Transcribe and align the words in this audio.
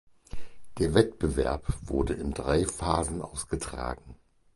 Der 0.79 0.95
Wettbewerb 0.95 1.75
wurde 1.83 2.15
in 2.15 2.33
drei 2.33 2.65
Phasen 2.65 3.21
ausgetragen. 3.21 4.15